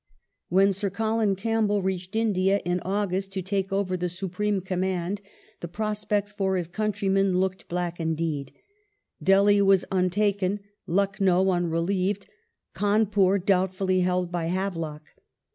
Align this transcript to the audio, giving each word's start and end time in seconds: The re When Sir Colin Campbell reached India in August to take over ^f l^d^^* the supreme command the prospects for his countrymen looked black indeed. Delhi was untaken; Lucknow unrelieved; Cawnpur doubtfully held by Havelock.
The 0.49 0.55
re 0.55 0.55
When 0.63 0.73
Sir 0.73 0.89
Colin 0.89 1.35
Campbell 1.35 1.83
reached 1.83 2.15
India 2.15 2.59
in 2.65 2.79
August 2.79 3.31
to 3.33 3.43
take 3.43 3.71
over 3.71 3.93
^f 3.95 3.97
l^d^^* 3.97 4.01
the 4.01 4.09
supreme 4.09 4.59
command 4.61 5.21
the 5.59 5.67
prospects 5.67 6.31
for 6.31 6.57
his 6.57 6.67
countrymen 6.67 7.37
looked 7.39 7.67
black 7.69 7.99
indeed. 7.99 8.51
Delhi 9.21 9.61
was 9.61 9.85
untaken; 9.91 10.61
Lucknow 10.87 11.51
unrelieved; 11.51 12.25
Cawnpur 12.73 13.45
doubtfully 13.45 13.99
held 13.99 14.31
by 14.31 14.47
Havelock. 14.47 15.03